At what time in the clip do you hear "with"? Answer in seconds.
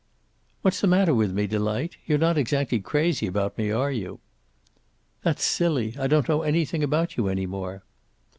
1.13-1.31